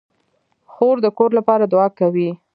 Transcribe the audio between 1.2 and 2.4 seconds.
لپاره دعا کوي.